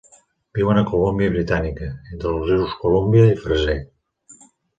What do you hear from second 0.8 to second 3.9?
la Colúmbia Britànica, entre els rius Colúmbia i Fraser.